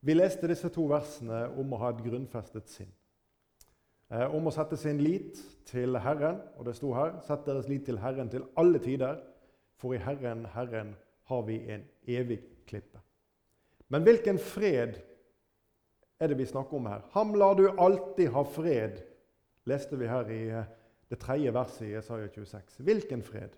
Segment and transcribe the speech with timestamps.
[0.00, 2.90] Vi leste disse to versene om å ha et grunnfestet sinn.
[4.08, 5.36] Eh, om å sette sin lit
[5.68, 9.20] til Herren, og det sto her 'Sett deres lit til Herren til alle tider',
[9.76, 12.98] for i Herren, Herren, har vi en evig klippe.
[13.88, 15.00] Men hvilken fred
[16.20, 17.00] er det vi snakker om her?
[17.10, 19.02] Ham lar du alltid ha fred,
[19.64, 20.64] leste vi her i eh,
[21.10, 22.78] det tredje verset i Isaiah 26.
[22.78, 23.50] Hvilken fred?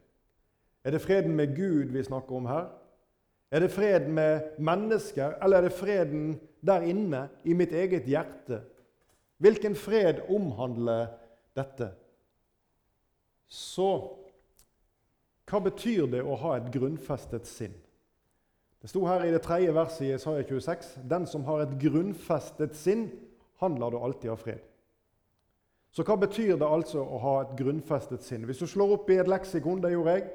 [0.84, 2.68] Er det freden med Gud vi snakker om her?
[3.50, 8.60] Er det fred med mennesker, eller er det freden der inne, i mitt eget hjerte?
[9.42, 11.08] Hvilken fred omhandler
[11.56, 11.90] dette?
[13.50, 13.90] Så
[15.50, 17.74] hva betyr det å ha et grunnfestet sinn?
[18.80, 22.76] Det sto her i det tredje verset i Isaiah 26.: Den som har et grunnfestet
[22.78, 23.08] sinn,
[23.60, 24.62] han lar du alltid ha fred.
[25.90, 28.46] Så hva betyr det altså å ha et grunnfestet sinn?
[28.46, 30.28] Hvis du slår opp i et leksikon, det gjorde jeg,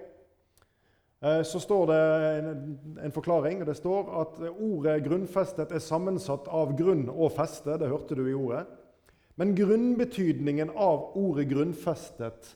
[1.48, 2.00] så står det
[2.40, 2.50] en,
[3.02, 3.64] en forklaring.
[3.66, 7.80] Det står at ordet 'grunnfestet' er sammensatt av grunn og feste.
[7.82, 8.66] Det hørte du i ordet.
[9.36, 12.54] Men grunnbetydningen av ordet 'grunnfestet'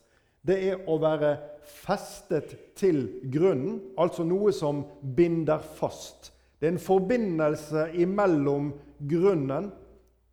[0.47, 1.33] det er å være
[1.67, 6.31] festet til grunnen, altså noe som binder fast.
[6.59, 8.71] Det er en forbindelse imellom
[9.09, 9.69] grunnen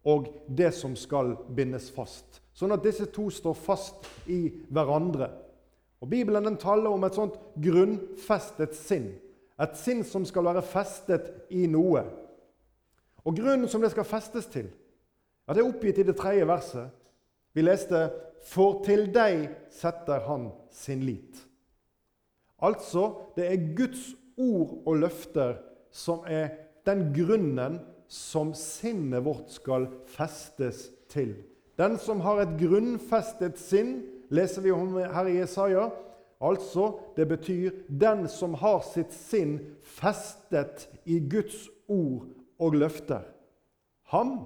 [0.07, 2.41] og det som skal bindes fast.
[2.57, 5.29] Sånn at disse to står fast i hverandre.
[6.01, 9.15] Og Bibelen den taler om et sånt grunnfestet sinn.
[9.57, 12.05] Et sinn som skal være festet i noe.
[13.27, 14.69] Og Grunnen som det skal festes til,
[15.47, 16.93] ja, det er oppgitt i det tredje verset.
[17.57, 18.05] Vi leste
[18.47, 21.41] for til deg setter han sin lit.
[22.63, 25.57] Altså, det er Guds ord og løfter
[25.93, 26.53] som er
[26.87, 31.35] den grunnen som sinnet vårt skal festes til.
[31.77, 33.99] Den som har et grunnfestet sinn,
[34.31, 35.91] leser vi om her i Jesaja.
[36.41, 42.29] Altså, det betyr den som har sitt sinn festet i Guds ord
[42.61, 43.25] og løfter.
[44.13, 44.37] Ham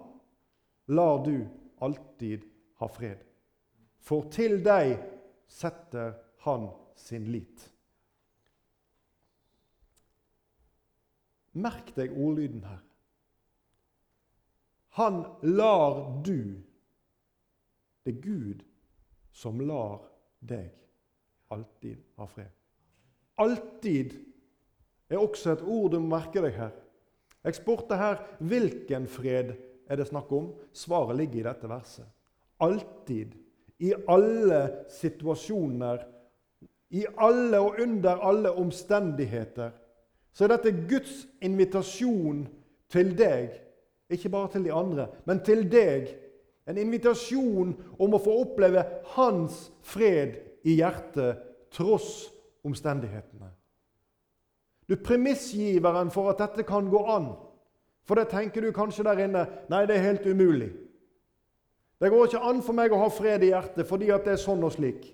[0.91, 1.35] lar du
[1.83, 2.47] alltid
[2.79, 3.27] ha fred
[4.11, 4.97] for til deg
[5.51, 6.15] setter
[6.47, 7.67] han sin lit.
[11.61, 12.81] Merk deg ordlyden her.
[14.99, 16.59] Han lar du.
[18.03, 18.63] Det er Gud
[19.33, 20.01] som lar
[20.41, 20.71] deg
[21.51, 22.51] alltid ha fred.
[23.41, 24.15] Alltid
[25.11, 26.73] er også et ord du må merke deg her.
[27.45, 29.55] Jeg spurte her hvilken fred
[29.91, 30.53] er det snakk om.
[30.77, 32.07] Svaret ligger i dette verset.
[32.61, 33.35] Alltid
[33.81, 34.61] i alle
[34.93, 36.03] situasjoner,
[36.91, 39.71] i alle og under alle omstendigheter,
[40.33, 42.45] så er dette Guds invitasjon
[42.93, 43.55] til deg.
[44.11, 46.11] Ikke bare til de andre, men til deg.
[46.71, 48.85] En invitasjon om å få oppleve
[49.17, 51.41] hans fred i hjertet
[51.75, 52.29] tross
[52.67, 53.49] omstendighetene.
[54.87, 57.33] Du premissgiveren for at dette kan gå an.
[58.07, 60.73] For det tenker du kanskje der inne nei, det er helt umulig.
[62.01, 64.43] Det går ikke an for meg å ha fred i hjertet fordi at det er
[64.43, 65.05] sånn og slik.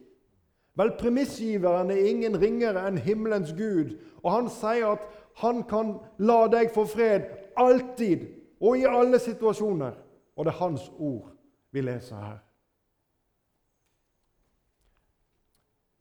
[0.77, 5.07] Vel, premissgiveren er ingen ringere enn himmelens Gud, og han sier at
[5.41, 8.27] han kan la deg få fred alltid
[8.61, 9.97] og i alle situasjoner.
[10.37, 11.36] Og det er hans ord
[11.75, 12.39] vi leser her.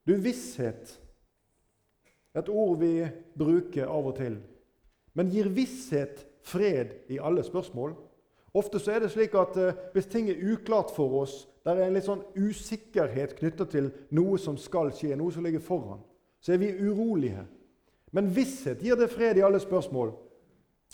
[0.06, 1.00] Du, visshet
[2.36, 4.38] et ord vi bruker av og til.
[5.16, 7.96] Men gir visshet fred i alle spørsmål?
[8.56, 11.88] Ofte så er det slik at eh, hvis ting er uklart for oss, der er
[11.88, 16.04] en litt sånn usikkerhet knytta til noe som skal skje, noe som ligger foran,
[16.44, 17.44] så er vi urolige.
[18.16, 20.14] Men visshet gir det fred i alle spørsmål.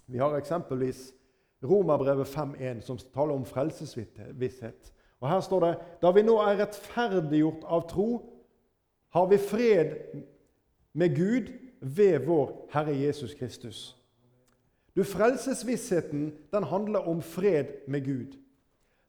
[0.07, 1.09] Vi har eksempelvis
[1.63, 4.93] Romerbrevet 5.1, som taler om frelsesvisshet.
[5.21, 8.09] Og Her står det da vi nå er rettferdiggjort av tro,
[9.13, 9.95] har vi fred
[10.97, 11.51] med Gud
[11.81, 13.97] ved vår Herre Jesus Kristus.
[14.95, 18.37] Du, Frelsesvissheten den handler om fred med Gud.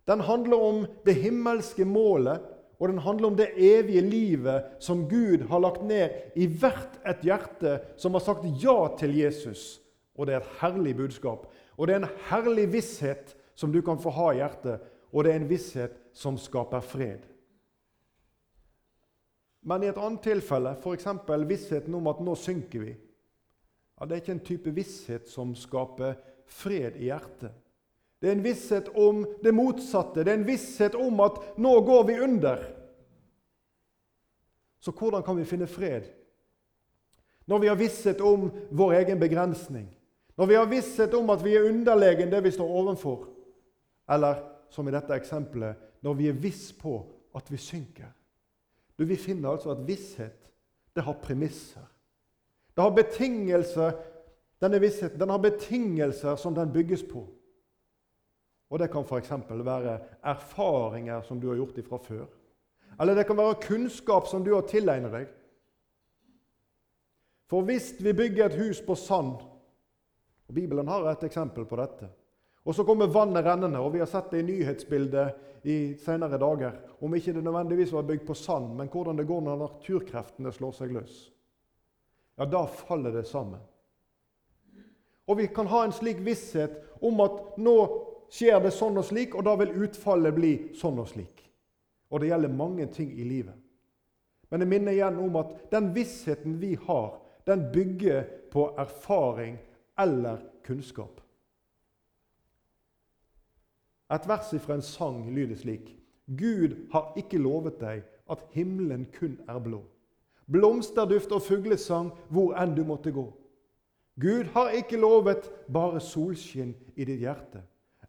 [0.06, 2.40] Den handler om det himmelske målet,
[2.78, 7.22] og den handler om det evige livet som Gud har lagt ned i hvert et
[7.22, 9.80] hjerte som har sagt ja til Jesus.
[10.18, 11.46] Og det er et herlig budskap.
[11.76, 14.82] Og det er en herlig visshet som du kan få ha i hjertet,
[15.12, 17.24] og det er en visshet som skaper fred.
[19.62, 21.06] Men i et annet tilfelle, f.eks.
[21.46, 22.94] vissheten om at nå synker vi,
[23.98, 26.16] ja, det er ikke en type visshet som skaper
[26.50, 27.52] fred i hjertet.
[28.22, 30.22] Det er en visshet om det motsatte.
[30.22, 32.64] Det er en visshet om at 'nå går vi under'.
[34.80, 36.02] Så hvordan kan vi finne fred?
[37.46, 39.88] Når vi har visshet om vår egen begrensning.
[40.36, 43.28] Når vi har visshet om at vi er underlegen det vi står overfor.
[44.10, 44.40] Eller
[44.72, 46.96] som i dette eksempelet når vi er viss på
[47.36, 48.08] at vi synker.
[48.98, 50.50] Du, Vi finner altså at visshet
[50.94, 51.86] det har premisser.
[52.76, 53.92] Det har betingelser,
[54.62, 57.24] Denne vissheten den har betingelser som den bygges på.
[58.70, 59.30] Og det kan f.eks.
[59.50, 62.26] være erfaringer som du har gjort ifra før.
[63.00, 65.26] Eller det kan være kunnskap som du har tilegnet deg.
[67.50, 69.42] For hvis vi bygger et hus på sand
[70.52, 72.10] og Bibelen har et eksempel på dette.
[72.68, 76.76] Og så kommer vannet rennende, og vi har sett det i nyhetsbildet i senere dager.
[77.00, 80.74] Om ikke det nødvendigvis var bygd på sand, men hvordan det går når naturkreftene slår
[80.76, 81.16] seg løs.
[82.36, 83.64] Ja, da faller det sammen.
[85.24, 87.76] Og vi kan ha en slik visshet om at nå
[88.28, 91.42] skjer det sånn og slik, og da vil utfallet bli sånn og slik.
[92.12, 93.56] Og det gjelder mange ting i livet.
[94.52, 97.14] Men jeg minner igjen om at den vissheten vi har,
[97.48, 99.56] den bygger på erfaring
[99.98, 101.20] eller kunnskap.
[104.12, 109.38] Et vers fra en sang lyder slik.: Gud har ikke lovet deg at himmelen kun
[109.48, 109.82] er blå.
[110.52, 113.24] Blomsterduft og fuglesang hvor enn du måtte gå.
[114.20, 117.62] Gud har ikke lovet bare solskinn i ditt hjerte.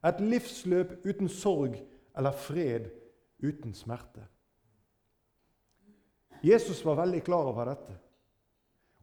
[0.04, 1.78] Et livsløp uten sorg
[2.18, 2.90] eller fred
[3.44, 4.26] uten smerte.
[6.44, 7.96] Jesus var veldig klar over dette.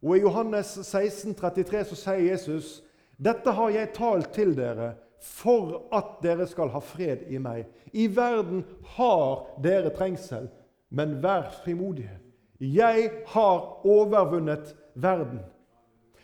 [0.01, 2.79] Og I Johannes 16, 33 så sier Jesus
[3.21, 7.67] dette har jeg talt til dere for at dere skal ha fred i meg.
[7.93, 8.63] I verden
[8.97, 10.49] har dere trengsel,
[10.89, 12.17] men vær frimodige.
[12.61, 15.43] Jeg har overvunnet verden.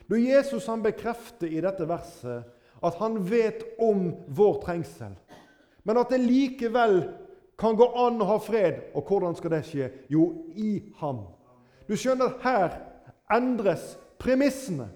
[0.08, 2.48] Når Jesus han bekrefter i dette verset
[2.84, 5.12] at han vet om vår trengsel,
[5.84, 7.02] men at det likevel
[7.60, 8.80] kan gå an å ha fred.
[8.96, 9.90] Og hvordan skal det skje?
[10.12, 11.24] Jo, i ham.
[11.88, 12.95] Du skjønner, her
[13.32, 14.88] endres premissene.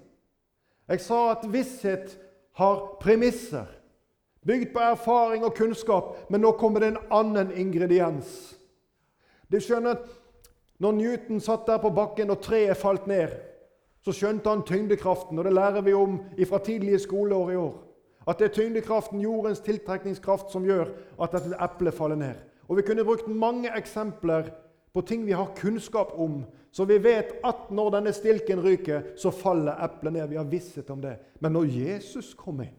[0.90, 2.16] Jeg sa at visshet
[2.58, 3.66] har premisser,
[4.46, 8.56] bygd på erfaring og kunnskap, men nå kommer det en annen ingrediens.
[9.50, 10.00] Du skjønner,
[10.80, 13.36] når Newton satt der på bakken og treet falt ned,
[14.00, 16.18] så skjønte han tyngdekraften, og det lærer vi om
[16.48, 17.74] fra tidlige skoleår i år.
[18.28, 22.34] At det er tyngdekraften, jordens tiltrekningskraft, som gjør at et eple faller ned.
[22.68, 24.50] Og Vi kunne brukt mange eksempler
[24.92, 29.30] på ting vi har kunnskap om, så vi vet at når denne stilken ryker, så
[29.34, 30.28] faller eplet ned.
[30.30, 31.16] Vi har visshet om det.
[31.42, 32.76] Men når Jesus kommer inn,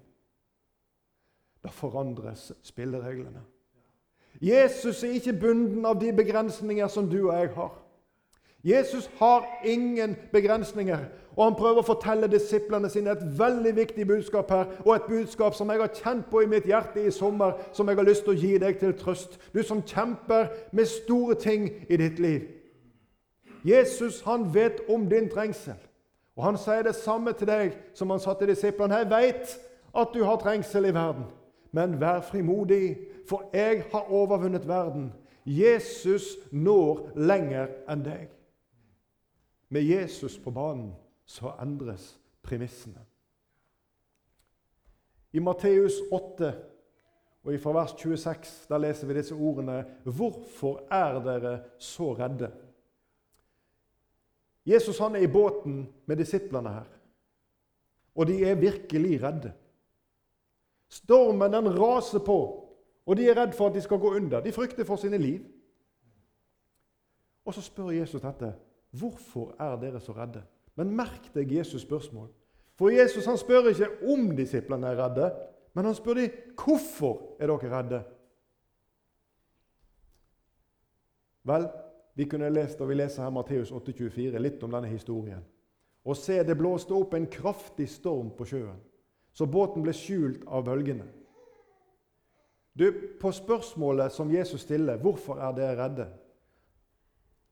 [1.61, 3.43] da forandres spillereglene.
[4.41, 7.75] Jesus er ikke bunden av de begrensninger som du og jeg har.
[8.63, 10.97] Jesus har ingen begrensninger.
[11.35, 15.55] Og Han prøver å fortelle disiplene sine et veldig viktig budskap her, og et budskap
[15.55, 18.33] som jeg har kjent på i mitt hjerte i sommer, som jeg har lyst til
[18.33, 19.39] å gi deg til trøst.
[19.53, 22.49] Du som kjemper med store ting i ditt liv.
[23.63, 25.79] Jesus han vet om din trengsel.
[26.35, 28.97] Og Han sier det samme til deg som han sa til disiplene.
[29.03, 29.55] Jeg vet
[29.93, 31.25] at du har trengsel i verden,
[31.71, 32.97] men vær frimodig,
[33.29, 35.11] for jeg har overvunnet verden.
[35.45, 38.29] Jesus når lenger enn deg.
[39.71, 40.91] Med Jesus på banen
[41.25, 42.99] så endres premissene.
[45.31, 46.49] I Matteus 8
[47.43, 52.51] og fra vers 26 der leser vi disse ordene Hvorfor er dere så redde?
[54.67, 56.89] Jesus han er i båten med disiplene her,
[58.15, 59.53] og de er virkelig redde.
[60.89, 62.37] Stormen den raser på,
[63.05, 64.43] og de er redd for at de skal gå under.
[64.43, 65.39] De frykter for sine liv.
[67.45, 68.53] Og så spør Jesus dette.
[68.91, 70.43] Hvorfor er dere så redde?
[70.75, 72.29] Men merk deg Jesus' spørsmål.
[72.75, 75.31] For Jesus han spør ikke om disiplene er redde,
[75.73, 78.01] men han spør dem hvorfor er dere redde.
[81.43, 81.67] Vel,
[82.15, 85.41] vi kunne lest, og vi leser her Matteus 8,24, litt om denne historien.
[86.05, 88.77] Og se, det blåste opp en kraftig storm på sjøen,
[89.33, 91.07] så båten ble skjult av bølgene.
[92.73, 92.87] Du,
[93.19, 96.09] På spørsmålet som Jesus stiller, 'Hvorfor er dere redde?'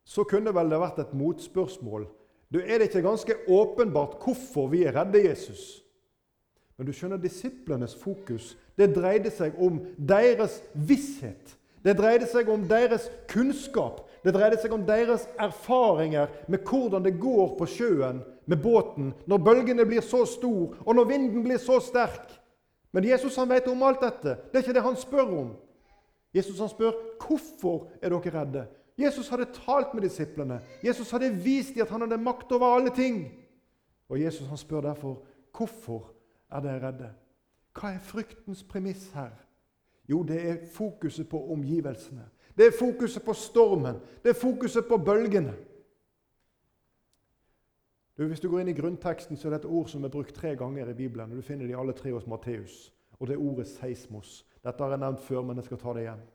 [0.10, 2.08] Så kunne vel det vært et motspørsmål.
[2.50, 5.84] Du, Er det ikke ganske åpenbart hvorfor vi er redde Jesus?
[6.78, 11.58] Men du skjønner, disiplenes fokus det dreide seg om deres visshet.
[11.84, 14.06] Det dreide seg om deres kunnskap.
[14.24, 19.44] Det dreide seg om deres erfaringer med hvordan det går på sjøen med båten når
[19.46, 22.32] bølgene blir så store, og når vinden blir så sterk.
[22.96, 24.40] Men Jesus han vet om alt dette.
[24.50, 25.54] Det er ikke det han spør om.
[26.34, 28.66] Jesus han spør hvorfor er dere redde.
[29.00, 30.60] Jesus hadde talt med disiplene.
[30.84, 33.22] Jesus hadde vist dem at han hadde makt over alle ting.
[34.10, 35.22] Og Jesus han spør derfor
[35.56, 36.12] hvorfor
[36.52, 37.14] er dere redde.
[37.80, 39.32] Hva er fryktens premiss her?
[40.10, 42.26] Jo, det er fokuset på omgivelsene.
[42.58, 44.02] Det er fokuset på stormen.
[44.24, 45.54] Det er fokuset på bølgene.
[48.18, 50.36] Du, hvis du går inn i grunnteksten, så er det et ord som er brukt
[50.36, 51.32] tre ganger i Bibelen.
[51.32, 52.90] Du finner de alle tre hos Matteus.
[53.20, 54.46] Og det er ordet seismos.
[54.64, 56.26] Dette har jeg nevnt før, men jeg skal ta det igjen.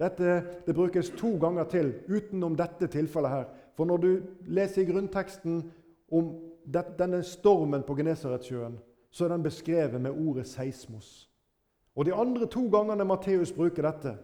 [0.00, 3.44] Dette det brukes to ganger til utenom dette tilfellet her.
[3.76, 5.62] For når du leser i grunnteksten
[6.12, 6.32] om
[6.98, 8.78] denne stormen på Genesaretsjøen,
[9.10, 11.28] så er den beskrevet med ordet seismos.
[11.96, 14.16] Og De andre to gangene Matteus bruker dette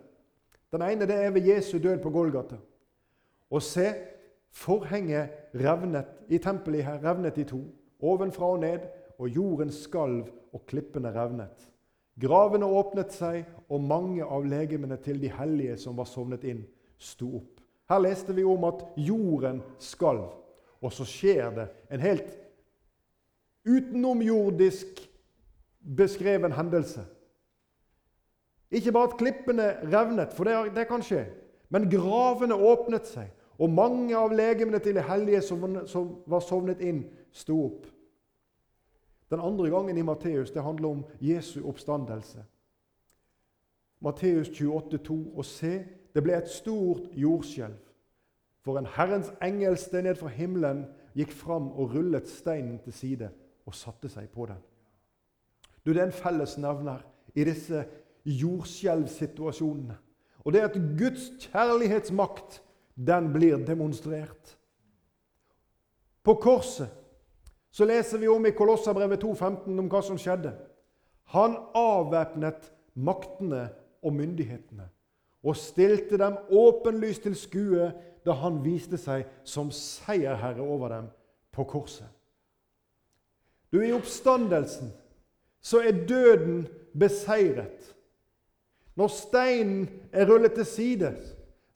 [0.72, 2.56] Den ene det er ved Jesu død på Golgata.
[3.50, 3.94] Og se,
[4.50, 7.62] forhenget revnet i tempelet her revnet i to,
[8.00, 8.80] ovenfra og ned,
[9.18, 11.70] og jorden skalv, og klippene revnet.
[12.18, 16.64] Gravene åpnet seg, og mange av legemene til de hellige som var sovnet inn,
[16.98, 17.60] sto opp.
[17.88, 20.32] Her leste vi om at jorden skalv.
[20.82, 22.28] Og så skjer det en helt
[23.68, 25.00] utenomjordisk
[25.96, 27.04] beskreven hendelse.
[28.70, 31.24] Ikke bare at klippene revnet, for det, det kan skje,
[31.72, 36.82] men gravene åpnet seg, og mange av legemene til de hellige som, som var sovnet
[36.84, 37.88] inn, sto opp.
[39.30, 42.44] Den andre gangen i Matteus det handler om Jesu oppstandelse.
[44.00, 47.78] Matteus 28, 28,2.: Og se, det ble et stort jordskjelv.
[48.64, 53.30] For en Herrens engel steg ned fra himmelen, gikk fram og rullet steinen til side
[53.66, 54.60] og satte seg på den.
[55.84, 57.02] Du, Det er en fellesnevner
[57.34, 57.84] i disse
[58.24, 59.96] jordskjelvsituasjonene.
[60.44, 62.62] Og det er at Guds kjærlighetsmakt
[62.96, 64.58] den blir demonstrert.
[66.22, 66.88] På korset
[67.78, 70.50] så leser vi om i Kolossabrevet 2,15 om hva som skjedde.
[71.30, 73.68] Han avvæpnet maktene
[74.02, 74.88] og myndighetene
[75.46, 77.92] og stilte dem åpenlyst til skue
[78.26, 81.06] da han viste seg som seierherre over dem
[81.54, 82.10] på korset.
[83.70, 84.90] Du, I oppstandelsen
[85.62, 86.64] så er døden
[86.98, 87.94] beseiret.
[88.98, 91.14] Når steinen er rullet til side,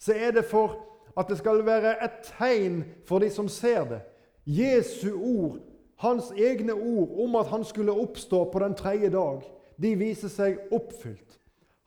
[0.02, 0.80] så er det for
[1.14, 4.06] at det skal være et tegn for de som ser det.
[4.42, 5.60] Jesu ord,
[6.02, 9.42] hans egne ord om at han skulle oppstå på den tredje dag,
[9.82, 11.38] de viser seg oppfylt.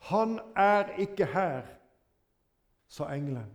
[0.08, 1.66] Han er ikke her,
[2.88, 3.50] sa engelen.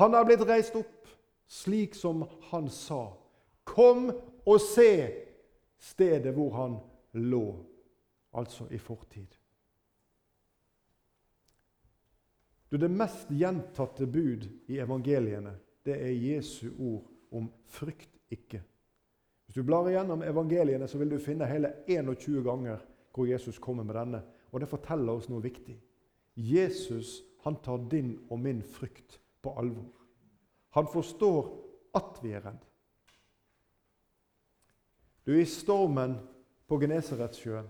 [0.00, 1.08] Han er blitt reist opp,
[1.46, 3.12] slik som han sa.
[3.68, 4.08] Kom
[4.46, 4.94] og se
[5.78, 6.78] stedet hvor han
[7.12, 7.44] lå,
[8.32, 9.28] altså i fortid.
[12.72, 18.71] Du, Det mest gjentatte bud i evangeliene det er Jesu ord om 'frykt ikke'.
[19.52, 22.78] Hvis du blar igjennom evangeliene, så vil du finne hele 21 ganger
[23.12, 24.22] hvor Jesus kommer med denne.
[24.48, 25.74] Og det forteller oss noe viktig.
[26.40, 29.90] Jesus han tar din og min frykt på alvor.
[30.72, 31.50] Han forstår
[31.92, 32.64] at vi er redd.
[35.26, 36.16] Du, I stormen
[36.64, 37.68] på Genesaretsjøen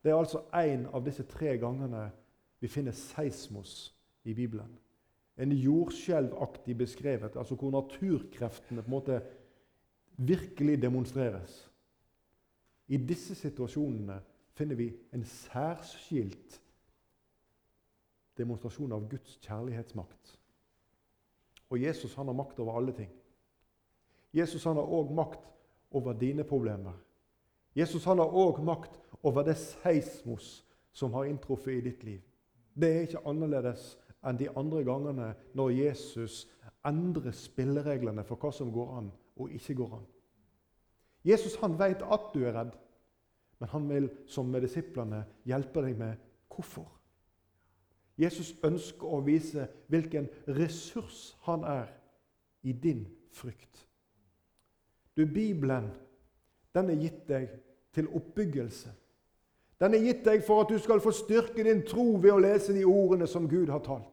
[0.00, 2.06] det er altså én av disse tre gangene
[2.64, 3.92] vi finner seismos
[4.24, 4.72] i Bibelen.
[5.36, 9.20] En jordskjelvaktig beskrevet, altså hvor naturkreftene på en måte
[10.28, 11.70] virkelig demonstreres.
[12.88, 14.20] I disse situasjonene
[14.54, 16.60] finner vi en særskilt
[18.38, 20.36] demonstrasjon av Guds kjærlighetsmakt.
[21.70, 23.10] Og Jesus han har makt over alle ting.
[24.32, 25.48] Jesus han har òg makt
[25.92, 26.92] over dine problemer.
[27.76, 30.62] Jesus han har òg makt over det seismos
[30.92, 32.20] som har inntruffet i ditt liv.
[32.74, 36.46] Det er ikke annerledes enn de andre gangene når Jesus
[36.88, 40.08] endrer spillereglene for hva som går an og ikke går an.
[41.24, 42.74] Jesus han vet at du er redd,
[43.58, 46.18] men han vil, som med disiplene, hjelpe deg med
[46.50, 46.88] hvorfor.
[48.18, 50.26] Jesus ønsker å vise hvilken
[50.58, 51.92] ressurs han er
[52.62, 53.86] i din frykt.
[55.16, 55.90] Du, Bibelen
[56.74, 57.48] den er gitt deg
[57.92, 58.90] til oppbyggelse.
[59.80, 62.72] Den er gitt deg for at du skal få styrke din tro ved å lese
[62.72, 64.08] de ordene som Gud har talt.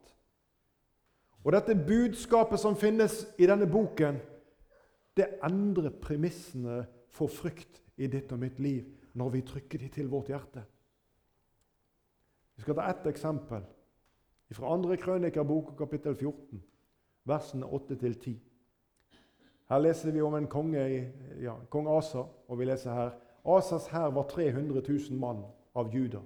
[1.45, 4.17] Og dette budskapet som finnes i denne boken,
[5.15, 8.87] det endrer premissene for frykt i ditt og mitt liv
[9.17, 10.63] når vi trykker de til vårt hjerte.
[12.55, 13.63] Vi skal ta ett eksempel
[14.51, 14.95] fra 2.
[14.95, 16.61] Krønikerbok, kapittel 14,
[17.25, 18.37] versene 8-10.
[19.69, 20.83] Her leser vi om en konge,
[21.41, 23.11] ja, kong Asa, og vi leser her
[23.45, 25.43] Asas hær var 300 000 mann
[25.75, 26.19] av Juda,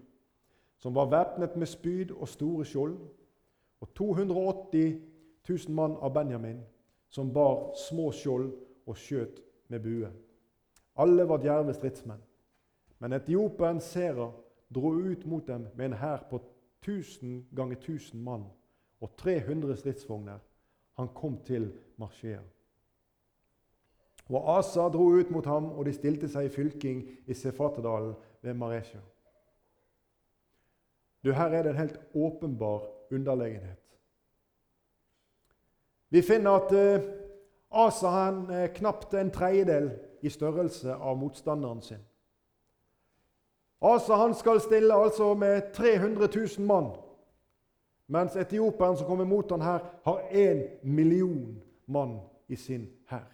[0.80, 2.98] som var væpnet med spyd og store skjold,
[3.82, 5.02] og 280
[5.50, 6.62] 000 mann av Benjamin,
[7.10, 8.54] som bar små skjold
[8.88, 10.10] og skjøt med bue.
[10.96, 12.22] Alle var djerve stridsmenn.
[13.00, 14.32] Men etioperen Sera
[14.74, 16.42] dro ut mot dem med en hær på
[16.84, 18.46] 1000 ganger 1000 mann
[19.02, 20.40] og 300 stridsvogner.
[20.94, 22.42] Han kom til Marsjea.
[24.30, 28.54] Og Asa dro ut mot ham, og de stilte seg i fylking i Sefatadalen ved
[28.54, 29.02] Maresja.
[31.24, 33.80] Du, Her er det en helt åpenbar underlegenhet.
[36.10, 37.10] Vi finner at uh,
[37.72, 39.92] Asa han er knapt en tredjedel
[40.24, 42.02] i størrelse av motstanderen sin.
[43.84, 46.94] Asa han skal stille altså med 300 000 mann,
[48.08, 53.28] mens etioperen som kommer mot han her, har én million mann i sin hær.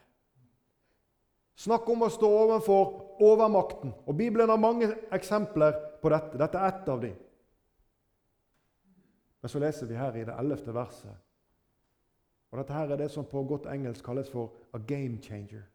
[1.60, 3.92] Snakk om å stå overfor overmakten.
[4.08, 6.40] Og Bibelen har mange eksempler på dette.
[6.40, 7.18] Dette er ett av dem.
[9.42, 11.18] Men så leser vi her i det ellevte verset.
[12.50, 15.68] Og Dette her er det som på godt engelsk kalles for a game changer.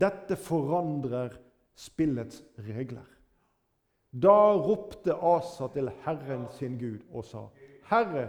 [0.00, 1.36] Dette forandrer
[1.78, 3.06] spillets regler.
[4.14, 7.48] Da ropte Asa til Herren sin Gud og sa,
[7.90, 8.28] Herre,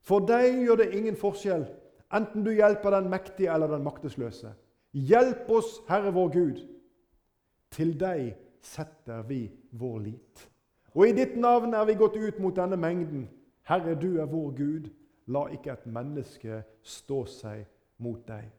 [0.00, 1.66] for deg gjør det ingen forskjell,
[2.12, 4.54] enten du hjelper den mektige eller den maktesløse.
[4.92, 6.64] Hjelp oss, Herre vår Gud.
[7.72, 10.48] Til deg setter vi vår lit.
[10.92, 13.28] Og i ditt navn er vi gått ut mot denne mengden.
[13.68, 14.90] Herre, du er vår Gud.
[15.32, 17.64] La ikke et menneske stå seg
[18.02, 18.50] mot deg.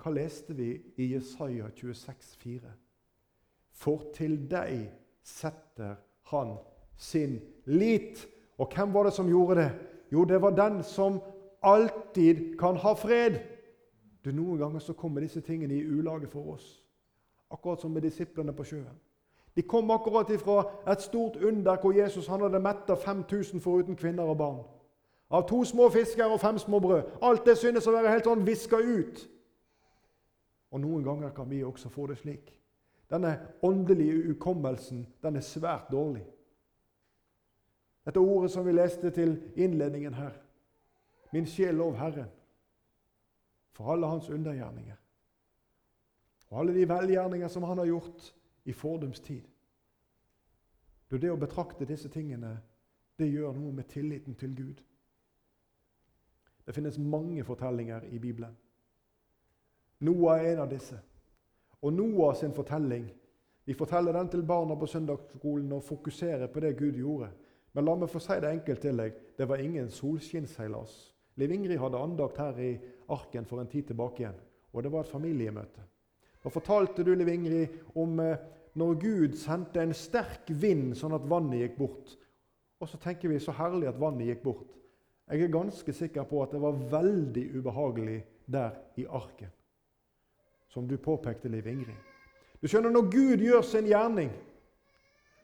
[0.00, 2.72] Hva leste vi i Jesaja 26, 26,4?
[3.74, 4.90] For til deg
[5.22, 5.96] setter
[6.30, 6.56] han
[6.96, 8.26] sin lit.
[8.58, 9.70] Og hvem var det som gjorde det?
[10.12, 11.20] Jo, det var den som
[11.62, 13.40] alltid kan ha fred.
[14.24, 16.84] Du, Noen ganger så kommer disse tingene i ulage for oss.
[17.50, 19.00] Akkurat som med disiplene på sjøen.
[19.56, 24.22] De kom akkurat ifra et stort under hvor Jesus han hadde metta 5000 foruten kvinner
[24.22, 24.62] og barn.
[25.30, 27.02] Av to små fisker og fem små brød.
[27.22, 29.28] Alt det synes å være helt sånn viska ut.
[30.74, 32.48] Og noen ganger kan vi også få det slik.
[33.10, 36.24] Denne åndelige ukommelsen den er svært dårlig.
[38.04, 40.34] Dette ordet som vi leste til innledningen her.
[41.32, 42.30] Min sjel lov Herren
[43.74, 44.96] for alle hans undergjerninger.
[46.50, 49.42] Og alle de velgjerninger som han har gjort i fordums tid.
[51.10, 52.56] Det å betrakte disse tingene,
[53.18, 54.80] det gjør noe med tilliten til Gud.
[56.66, 58.56] Det finnes mange fortellinger i Bibelen.
[60.04, 60.98] Noah er en av disse.
[61.82, 63.10] Og Noah sin fortelling
[63.64, 67.30] Vi forteller den til barna på søndagsskolen og fokuserer på det Gud gjorde.
[67.72, 69.14] Men la meg få si det enkelt til deg.
[69.38, 71.14] Det var ingen solskinnsseilas.
[71.40, 72.74] Liv Ingrid hadde andakt her i
[73.08, 74.36] Arken for en tid tilbake igjen.
[74.72, 75.86] Og det var et familiemøte.
[76.44, 78.36] Da fortalte du Liv Ingrid, om eh,
[78.74, 82.14] når Gud sendte en sterk vind sånn at vannet gikk bort.
[82.82, 84.70] Og så tenker vi så herlig at vannet gikk bort.
[85.30, 89.48] Jeg er ganske sikker på at det var veldig ubehagelig der i arken.
[90.74, 91.94] Som du påpekte, Liv Ingrid.
[92.62, 94.32] Du skjønner, Når Gud gjør sin gjerning,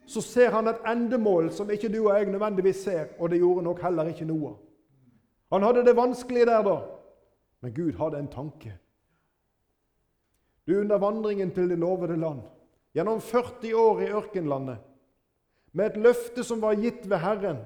[0.07, 3.63] så ser han et endemål som ikke du og jeg nødvendigvis ser, og det gjorde
[3.63, 4.57] nok heller ikke Noah.
[5.53, 6.77] Han hadde det vanskelig der da,
[7.61, 8.75] men Gud hadde en tanke.
[10.67, 12.43] Du, under vandringen til det lovede land,
[12.95, 14.79] gjennom 40 år i ørkenlandet,
[15.73, 17.63] med et løfte som var gitt ved Herren,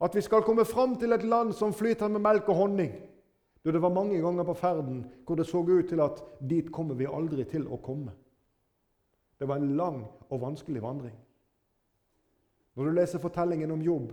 [0.00, 2.92] at vi skal komme fram til et land som flyter med melk og honning.
[3.64, 6.94] Du, det var mange ganger på ferden hvor det så ut til at dit kommer
[6.94, 8.12] vi aldri til å komme.
[9.38, 11.16] Det var en lang og vanskelig vandring.
[12.74, 14.12] Når du leser fortellingen om Jobb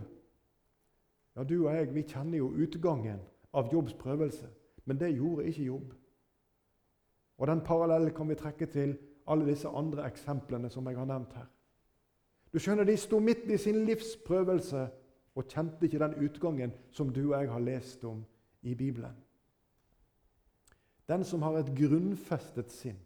[1.36, 3.20] ja, Du og jeg vi kjenner jo utgangen
[3.52, 4.48] av Jobbs prøvelse,
[4.84, 5.92] men det gjorde ikke Jobb.
[7.38, 8.96] Og Den parallellen kan vi trekke til
[9.28, 11.46] alle disse andre eksemplene som jeg har nevnt her.
[12.52, 14.88] Du skjønner, De sto midt i sin livsprøvelse
[15.34, 18.24] og kjente ikke den utgangen som du og jeg har lest om
[18.62, 19.25] i Bibelen.
[21.06, 22.98] Den som har et grunnfestet sinn,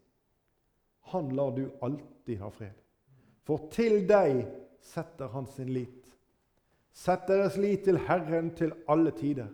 [1.12, 2.76] han lar du alltid ha fred.
[3.44, 4.44] For til deg
[4.84, 6.06] setter han sin lit.
[6.96, 9.50] Sett deres lit til Herren til alle tider,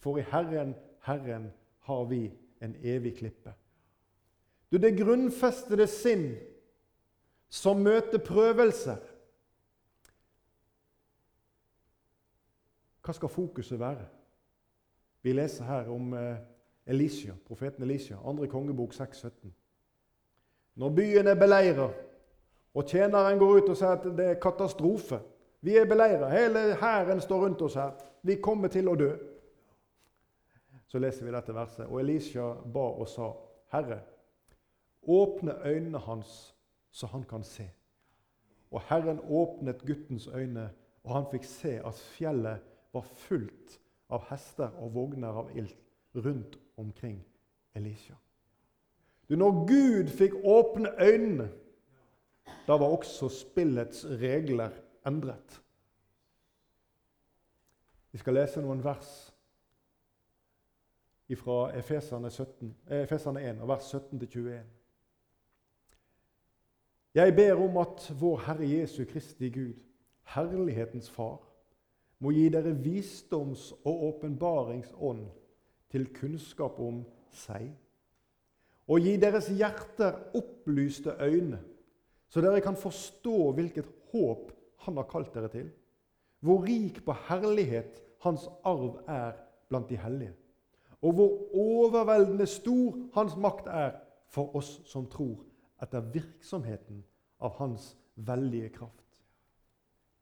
[0.00, 1.50] for i Herren, Herren,
[1.84, 2.26] har vi
[2.64, 3.52] en evig klippe.
[4.72, 6.24] Du, det grunnfestede sinn
[7.52, 9.02] som møter prøvelser.
[13.04, 14.06] Hva skal fokuset være?
[15.22, 16.40] Vi leser her om eh,
[16.86, 19.30] Elisha, profeten Elisha, andre kongebok 6,17.
[20.74, 21.90] Når byen er beleira,
[22.74, 25.20] og tjeneren går ut og sier at det er katastrofe
[25.64, 27.94] Vi er beleira, hele hæren står rundt oss her.
[28.22, 29.14] Vi kommer til å dø.
[30.86, 31.86] Så leser vi dette verset.
[31.86, 33.30] Og Elisha ba og sa,
[33.72, 34.02] Herre,
[35.08, 36.54] åpne øynene hans,
[36.92, 37.64] så han kan se.
[38.70, 40.68] Og Herren åpnet guttens øyne,
[41.04, 42.60] og han fikk se at fjellet
[42.92, 43.80] var fullt
[44.12, 45.72] av hester og vogner av ild
[46.14, 47.24] rundt omkring
[47.74, 48.14] Elisha.
[49.28, 51.50] Du, når Gud fikk åpne øynene,
[52.66, 54.70] da var også spillets regler
[55.06, 55.62] endret.
[58.12, 59.34] Vi skal lese noen vers
[61.34, 64.60] fra Efeserne, 17, eh, Efeserne 1, vers 17-21.
[67.14, 69.74] Jeg ber om at vår Herre Jesu Kristi Gud,
[70.22, 71.40] herlighetens Far,
[72.18, 75.26] må gi dere visdoms- og åpenbaringsånd
[75.94, 77.68] til kunnskap om seg,
[78.90, 81.60] og gi deres hjerter opplyste øyne,
[82.28, 84.50] så dere kan forstå hvilket håp
[84.84, 85.70] Han har kalt dere til,
[86.44, 89.32] hvor rik på herlighet Hans arv er
[89.68, 90.34] blant de hellige,
[91.00, 93.94] og hvor overveldende stor Hans makt er
[94.28, 95.40] for oss som tror
[95.82, 97.00] etter virksomheten
[97.40, 99.00] av Hans veldige kraft.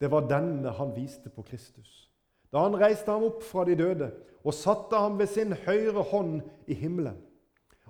[0.00, 2.11] det var denne han viste på Kristus.
[2.52, 4.10] Da han reiste ham opp fra de døde
[4.42, 7.16] og satte ham ved sin høyre hånd i himmelen.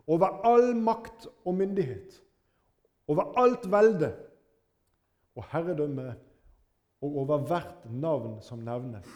[0.06, 2.18] Over all makt og myndighet,
[3.08, 4.12] over alt velde
[5.38, 6.14] og herredømme
[7.02, 9.06] og over hvert navn som nevnes.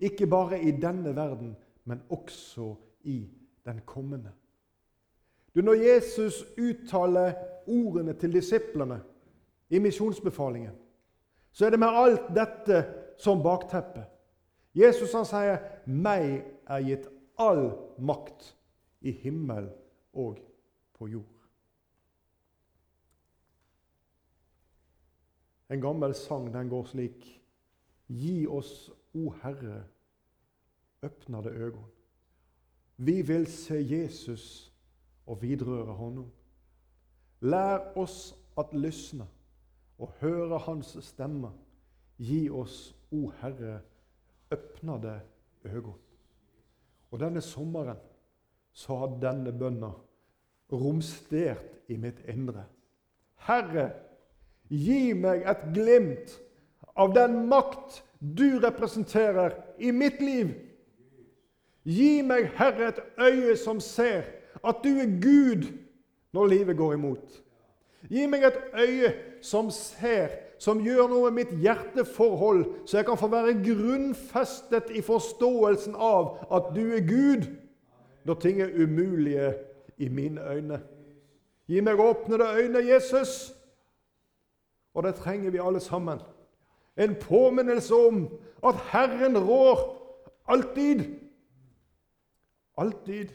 [0.00, 3.28] Ikke bare i denne verden, men også i
[3.64, 4.32] den kommende.
[5.54, 7.32] Du, Når Jesus uttaler
[7.66, 9.00] ordene til disiplene
[9.70, 10.74] i misjonsbefalingen,
[11.52, 12.84] så er det med alt dette
[13.18, 14.04] som bakteppe.
[14.76, 17.08] Jesus han sier, 'Meg er gitt
[17.38, 18.56] all makt
[19.00, 19.70] i himmel
[20.12, 20.38] og
[20.94, 21.36] på jord'.
[25.70, 27.42] En gammel sang den går slik
[28.06, 29.84] Gi oss, o Herre,
[31.02, 31.72] öppna det.
[32.96, 34.72] Vi vil se Jesus
[35.26, 36.30] og vidrøre honom.
[37.40, 39.26] Lær oss at lysne
[39.98, 41.50] og høre Hans stemme.
[42.18, 43.80] Gi oss, o Herre,
[44.52, 45.20] öppnade
[45.64, 45.94] øynene.
[47.10, 47.96] Og denne sommeren
[48.72, 49.90] så har denne bønna
[50.72, 52.66] romstert i mitt indre.
[53.46, 53.90] Herre,
[54.68, 56.34] gi meg et glimt
[56.96, 60.54] av den makt du representerer i mitt liv.
[61.86, 64.26] Gi meg, Herre, et øye som ser
[64.66, 65.68] at du er Gud
[66.34, 67.42] når livet går imot.
[68.10, 73.18] Gi meg et øye som ser, som gjør noe med mitt hjerteforhold, så jeg kan
[73.20, 77.48] få være grunnfestet i forståelsen av at du er Gud
[78.26, 79.54] når ting er umulige
[79.98, 80.80] i mine øyne.
[81.66, 83.52] Gi meg åpnede øyne, Jesus.
[84.94, 86.20] Og det trenger vi alle sammen.
[86.96, 88.28] En påminnelse om
[88.64, 89.78] at Herren rår
[90.48, 91.04] alltid.
[92.78, 93.28] Alltid.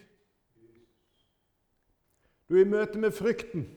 [2.50, 3.68] Du er i møte med frykten,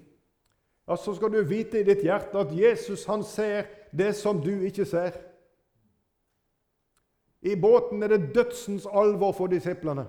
[0.88, 4.52] ja, så skal du vite i ditt hjerte at Jesus han ser det som du
[4.66, 5.16] ikke ser.
[7.44, 10.06] I båten er det dødsens alvor for disiplene.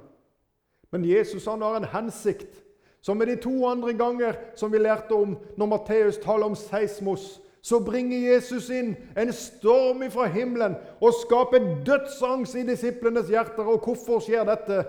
[0.92, 2.64] Men Jesus han har en hensikt,
[3.02, 7.36] som med de to andre ganger som vi lærte om når Matteus taler om seismos
[7.66, 13.66] så bringer Jesus inn en storm fra himmelen og skaper dødsangst i disiplenes hjerter.
[13.66, 14.84] Og hvorfor skjer dette?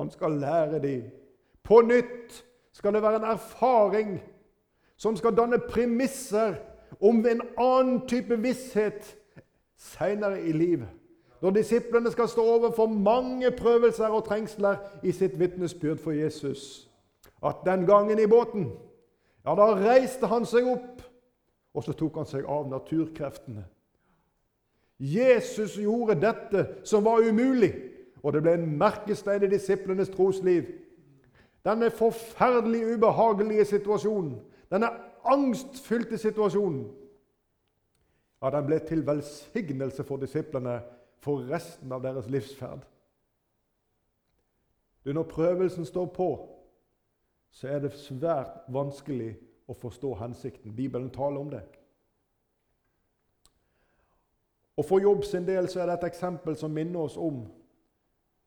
[0.00, 1.04] Han skal lære dem.
[1.62, 2.40] På nytt
[2.74, 4.16] skal det være en erfaring
[5.02, 6.60] som skal danne premisser
[7.00, 9.16] om en annen type visshet
[9.78, 10.88] seinere i livet.
[11.42, 16.86] Når disiplene skal stå overfor mange prøvelser og trengsler i sitt vitnesbyrd for Jesus.
[17.42, 18.68] At den gangen i båten,
[19.42, 21.02] ja, da reiste han seg opp
[21.74, 23.64] og så tok han seg av naturkreftene.
[25.02, 27.72] Jesus gjorde dette som var umulig,
[28.22, 30.68] og det ble en merkestein i disiplenes trosliv.
[31.66, 34.36] Denne forferdelig ubehagelige situasjonen,
[34.72, 34.88] denne
[35.28, 36.86] angstfylte situasjonen,
[38.42, 40.80] ja, den ble til velsignelse for disiplene
[41.22, 42.82] for resten av deres livsferd.
[45.04, 46.28] Du, når prøvelsen står på,
[47.52, 49.34] så er det svært vanskelig
[49.68, 50.74] å forstå hensikten.
[50.74, 51.62] Bibelen taler om det.
[54.76, 57.44] Og For Jobb sin del så er det et eksempel som minner oss om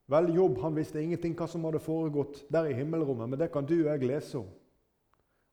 [0.09, 3.65] Vel, Jobb han visste ingenting hva som hadde foregått der i himmelrommet, men det kan
[3.65, 4.49] du og jeg lese om.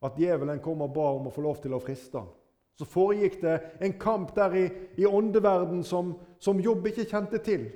[0.02, 2.30] At djevelen kom og ba om å få lov til å friste ham.
[2.78, 4.64] Så foregikk det en kamp der i,
[4.98, 7.68] i åndeverden som, som Jobb ikke kjente til.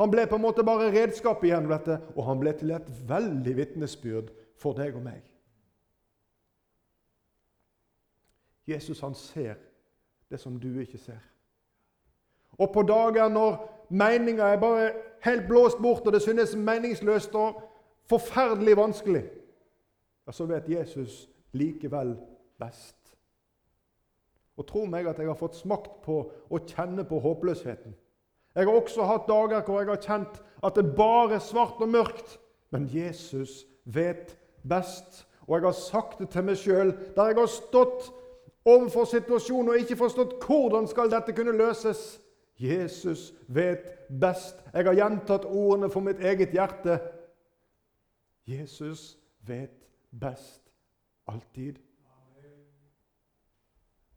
[0.00, 3.56] Han ble på en måte bare redskap igjen, dette, og han ble til et veldig
[3.58, 5.20] vitnesbyrd for deg og meg.
[8.66, 9.58] Jesus han ser
[10.30, 11.20] det som du ikke ser.
[12.56, 13.58] Og på dager når
[13.92, 14.90] meninga er bare
[15.26, 17.60] helt blåst bort, og det synes meningsløst og
[18.08, 19.24] forferdelig vanskelig,
[20.26, 22.16] ja, så vet Jesus likevel
[22.60, 22.96] best.
[24.56, 27.94] Og tro meg at jeg har fått smakt på å kjenne på håpløsheten.
[28.52, 31.88] Jeg har også hatt dager hvor jeg har kjent at det bare er svart og
[31.88, 32.36] mørkt.
[32.70, 34.36] Men Jesus vet
[34.68, 35.24] best.
[35.48, 38.10] Og jeg har sagt det til meg sjøl der jeg har stått
[38.68, 42.20] overfor situasjonen og ikke forstått hvordan skal dette kunne løses.
[42.60, 43.88] Jesus vet
[44.20, 44.60] best.
[44.74, 47.00] Jeg har gjentatt ordene for mitt eget hjerte.
[48.46, 49.81] Jesus vet
[50.20, 50.72] best
[51.26, 51.78] alltid.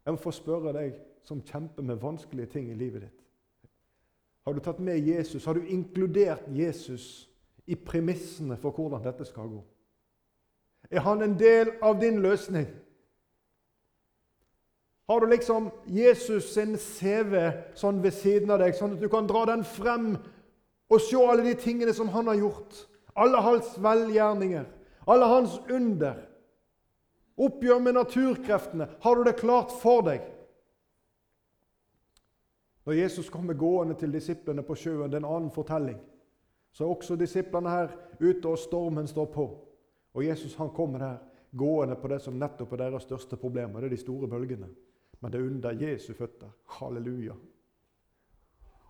[0.04, 3.22] Jeg må få spørre deg som kjemper med vanskelige ting i livet ditt.
[4.46, 5.44] Har du tatt med Jesus?
[5.44, 7.28] Har du inkludert Jesus
[7.66, 9.62] i premissene for hvordan dette skal gå?
[10.90, 12.68] Er han en del av din løsning?
[15.08, 17.34] Har du liksom Jesus sin CV
[17.78, 20.12] sånn ved siden av deg, sånn at du kan dra den frem
[20.90, 22.86] og se alle de tingene som han har gjort?
[23.18, 24.66] Alle hans velgjerninger,
[25.06, 26.22] alle hans under.
[27.36, 28.88] Oppgjør med naturkreftene.
[29.00, 30.24] Har du det klart for deg?
[32.86, 35.98] Når Jesus kommer gående til disiplene på sjøen, det er en annen fortelling.
[36.72, 39.46] Så er også disiplene her ute, og stormen står på.
[40.14, 41.16] Og Jesus han kommer der
[41.56, 44.68] gående på det som nettopp er deres største problem, det er de store bølgene.
[45.20, 46.50] Men det er under Jesu føtter.
[46.78, 47.34] Halleluja.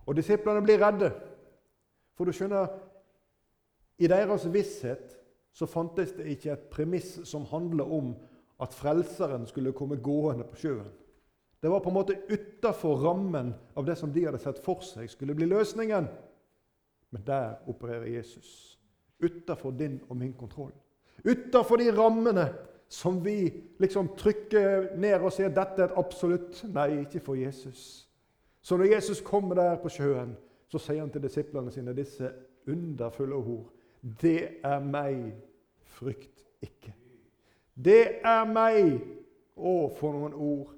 [0.05, 1.11] Og disiplene blir redde.
[2.15, 2.67] For du skjønner,
[3.97, 5.17] i deres visshet
[5.57, 8.11] så fantes det ikke et premiss som handler om
[8.61, 10.89] at Frelseren skulle komme gående på sjøen.
[11.61, 15.09] Det var på en måte utafor rammen av det som de hadde sett for seg
[15.09, 16.09] skulle bli løsningen.
[17.09, 18.77] Men der opererer Jesus.
[19.17, 20.75] Utafor din og min kontroll.
[21.25, 22.51] Utafor de rammene
[22.87, 23.49] som vi
[23.81, 28.05] liksom trykker ned og sier dette er et absolutt nei, ikke for Jesus.
[28.61, 30.37] Så når Jesus kommer der på sjøen,
[30.69, 32.29] så sier han til disiplene sine disse
[32.69, 33.73] underfulle ord.
[34.21, 35.33] Det er meg,
[35.97, 36.93] frykt ikke.
[37.75, 39.01] Det er meg.
[39.57, 40.75] Å, for noen ord.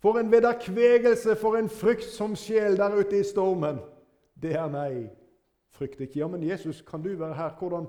[0.00, 3.80] For en vederkvegelse, for en frykt som sjel der ute i stormen.
[4.36, 5.08] Det er meg.
[5.76, 6.20] Frykt ikke.
[6.20, 7.56] Ja, men Jesus, kan du være her?
[7.58, 7.88] Hvordan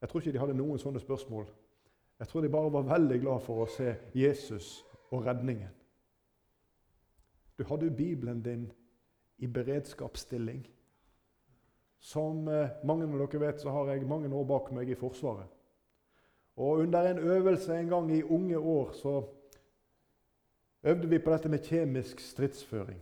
[0.00, 1.46] Jeg tror ikke de hadde noen sånne spørsmål.
[2.18, 5.70] Jeg tror de bare var veldig glad for å se Jesus og redningen.
[7.58, 8.66] Du hadde jo Bibelen din
[9.38, 10.66] i beredskapsstilling.
[12.04, 15.48] Som eh, mange av dere vet, så har jeg mange år bak meg i Forsvaret.
[16.60, 19.14] Og Under en øvelse en gang i unge år så
[20.84, 23.00] øvde vi på dette med kjemisk stridsføring.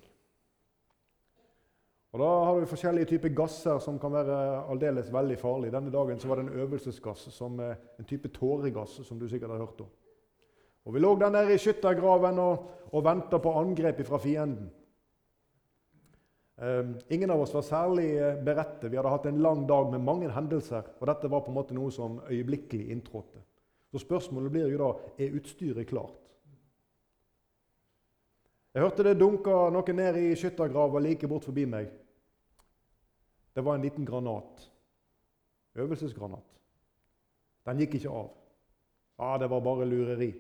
[2.13, 4.39] Og Da har vi forskjellige typer gasser som kan være
[4.71, 5.73] aldeles veldig farlige.
[5.73, 9.65] Denne dagen så var det en øvelsesgass, som en type tåregass, som du sikkert har
[9.65, 9.91] hørt om.
[10.85, 14.71] Og Vi lå der nede i skyttergraven og, og venta på angrep fra fienden.
[16.63, 18.87] Um, ingen av oss var særlig eh, beredte.
[18.89, 20.93] Vi hadde hatt en lang dag med mange hendelser.
[21.01, 23.43] og Dette var på en måte noe som øyeblikkelig inntrådte.
[23.91, 26.21] Så spørsmålet blir jo da er utstyret klart.
[28.73, 31.91] Jeg hørte det dunka noe ned i skyttergrava like bort forbi meg.
[33.53, 34.63] Det var en liten granat.
[35.75, 36.47] Øvelsesgranat.
[37.67, 38.31] Den gikk ikke av.
[39.19, 40.31] Ja, det var bare lureri.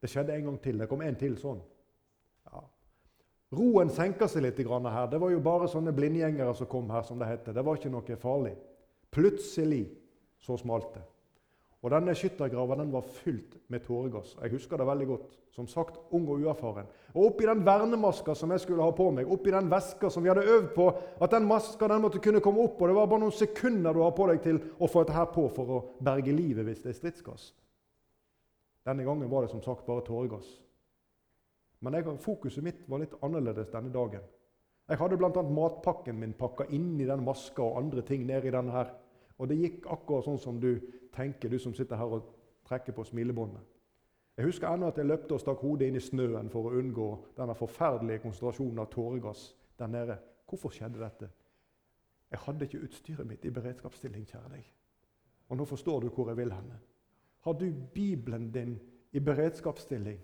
[0.00, 0.78] Det skjedde en gang til.
[0.78, 1.64] Det kom en til sånn.
[3.54, 5.06] Roen senka seg litt her.
[5.10, 7.02] Det var jo bare sånne blindgjengere som kom her.
[7.02, 7.52] som Det heter.
[7.52, 8.56] Det var ikke noe farlig.
[9.10, 9.88] Plutselig
[10.40, 11.04] så smalt det.
[11.84, 14.36] Og denne skyttergrava den var fylt med tåregass.
[14.40, 15.34] Jeg husker det veldig godt.
[15.54, 16.86] Som sagt, ung og uerfaren.
[17.12, 20.32] Og oppi den vernemaska som jeg skulle ha på meg, oppi den veska som vi
[20.32, 20.88] hadde øvd på,
[21.20, 24.00] at den maska den måtte kunne komme opp, og det var bare noen sekunder du
[24.02, 26.90] har på deg til å få dette her på for å berge livet hvis det
[26.90, 27.52] er stridsgass.
[28.88, 30.48] Denne gangen var det som sagt bare tåregass.
[31.84, 34.24] Men jeg, fokuset mitt var litt annerledes denne dagen.
[34.88, 35.42] Jeg hadde bl.a.
[35.42, 38.90] matpakken min pakka inni den maska og andre ting nedi denne her.
[39.38, 40.72] Og det gikk akkurat sånn som du
[41.14, 42.28] tenker, du som sitter her og
[42.68, 43.62] trekker på smilebåndet.
[44.36, 47.08] Jeg husker ennå at jeg løpte og stakk hodet inn i snøen for å unngå
[47.36, 49.44] denne forferdelige konsentrasjonen av tåregass
[49.78, 50.16] der nede.
[50.48, 51.28] Hvorfor skjedde dette?
[52.32, 54.64] Jeg hadde ikke utstyret mitt i beredskapsstilling, kjære deg.
[55.48, 56.80] Og nå forstår du hvor jeg vil henne.
[57.46, 58.74] Har du Bibelen din
[59.12, 60.18] i beredskapsstilling?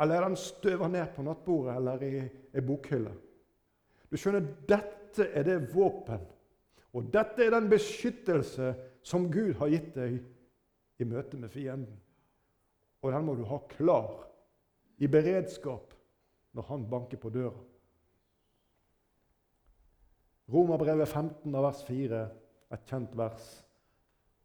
[0.00, 2.14] Eller er den støva ned på nattbordet eller i
[2.54, 3.12] ei bokhylle?
[4.10, 6.24] Du skjønner, dette er det våpen
[6.94, 8.70] og dette er den beskyttelse
[9.04, 10.20] som Gud har gitt deg
[11.02, 11.98] i møte med fienden.
[13.02, 14.22] Og den må du ha klar,
[15.02, 15.90] i beredskap,
[16.54, 17.58] når han banker på døra.
[20.54, 22.20] Romerbrevet 15, vers 4,
[22.76, 23.48] et kjent vers.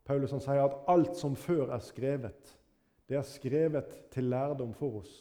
[0.09, 2.55] Paulus sier at alt som før er skrevet,
[3.05, 5.13] det er skrevet til lærdom for oss,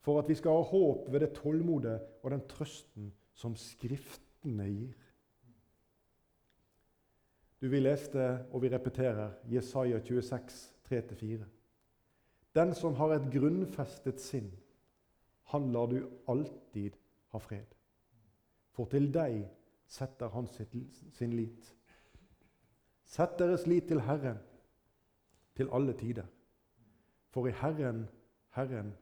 [0.00, 4.96] for at vi skal ha håp ved det tålmodet og den trøsten som Skriftene gir.
[7.60, 11.44] Du, Vi leste, og vi repeterer, Jesaja 26, 3-4.
[12.54, 14.48] Den som har et grunnfestet sinn,
[15.52, 16.96] han lar du alltid
[17.30, 17.76] ha fred.
[18.72, 19.44] For til deg
[19.90, 21.74] setter han sin lit.
[23.04, 24.38] Sett deres lit til Herren
[25.58, 26.26] til alle tider.
[27.30, 28.06] For i Herren,
[28.56, 28.94] Herren,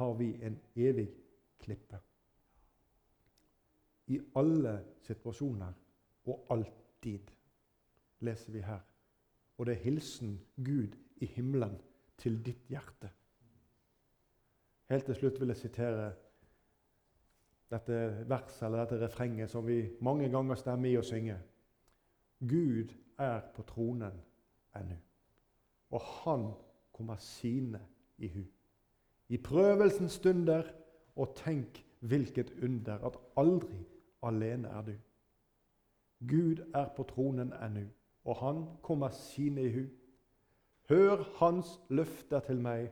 [0.00, 1.08] har vi en evig
[1.60, 1.98] klippe.
[4.06, 4.72] I alle
[5.04, 5.72] situasjoner
[6.24, 7.30] og alltid
[8.24, 8.80] leser vi her.
[9.58, 11.76] Og det er hilsen Gud i himmelen
[12.18, 13.10] til ditt hjerte.
[14.90, 16.06] Helt til slutt vil jeg sitere
[17.70, 21.36] dette verset eller dette refrenget som vi mange ganger stemmer i å synge.
[22.40, 24.16] Gud er på tronen
[24.80, 24.96] ennå,
[25.92, 26.48] og han
[26.96, 27.82] kommer sine
[28.18, 28.42] i hu
[29.30, 30.62] i prøvelsens stunder,
[31.16, 33.78] og tenk hvilket under at aldri
[34.26, 34.94] alene er du.
[36.28, 37.86] Gud er på tronen ennå,
[38.24, 39.84] og han kommer sine i hu.
[40.88, 42.90] Hør hans løfter til meg,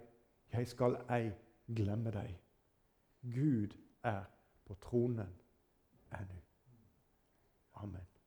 [0.53, 1.31] jeg skal ei
[1.74, 2.37] glemme deg.
[3.22, 4.22] Gud er
[4.64, 5.35] på tronen
[6.20, 6.38] ennå.
[7.74, 8.17] Amen.